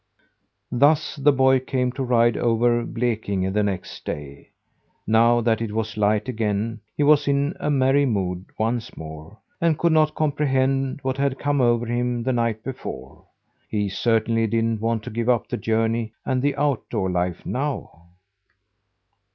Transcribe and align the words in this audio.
Thus 0.71 1.15
the 1.15 1.31
boy 1.31 1.59
came 1.59 1.91
to 1.91 2.03
ride 2.03 2.35
over 2.35 2.83
Blekinge 2.87 3.53
the 3.53 3.61
next 3.61 4.03
day. 4.03 4.49
Now, 5.05 5.41
that 5.41 5.61
it 5.61 5.71
was 5.73 5.95
light 5.95 6.27
again, 6.27 6.79
he 6.97 7.03
was 7.03 7.27
in 7.27 7.53
a 7.59 7.69
merry 7.69 8.07
mood 8.07 8.45
once 8.57 8.97
more, 8.97 9.37
and 9.61 9.77
could 9.77 9.91
not 9.91 10.15
comprehend 10.15 11.01
what 11.03 11.17
had 11.17 11.37
come 11.37 11.61
over 11.61 11.85
him 11.85 12.23
the 12.23 12.33
night 12.33 12.63
before. 12.63 13.25
He 13.69 13.89
certainly 13.89 14.47
didn't 14.47 14.81
want 14.81 15.03
to 15.03 15.11
give 15.11 15.29
up 15.29 15.47
the 15.47 15.57
journey 15.57 16.13
and 16.25 16.41
the 16.41 16.55
outdoor 16.55 17.11
life 17.11 17.45
now. 17.45 18.07